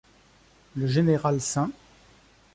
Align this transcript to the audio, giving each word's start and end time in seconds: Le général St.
Le 0.75 0.87
général 0.87 1.39
St. 1.39 1.69